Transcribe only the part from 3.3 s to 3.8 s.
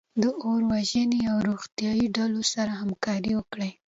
وکړئ.